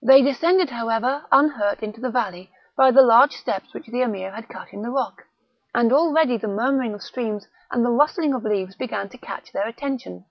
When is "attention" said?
9.68-10.24